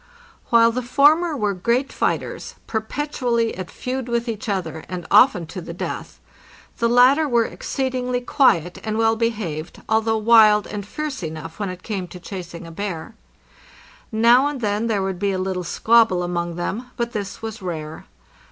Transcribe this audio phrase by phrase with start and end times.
[0.49, 5.45] While the former were great fighters, per petually at feud with each other, and often
[5.53, 6.19] to the death,
[6.79, 11.69] the lat ter were exceedingly quiet and well behaved, although wild and fierce enough when
[11.69, 13.13] it came to chasing a bear.
[14.11, 18.07] Now and then there would be a little squabble among them, but this was rare.